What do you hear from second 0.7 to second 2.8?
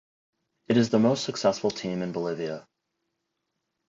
is the most successful team in Bolivia.